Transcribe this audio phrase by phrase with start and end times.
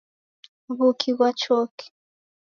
[0.77, 1.85] Wuki ghwa choki.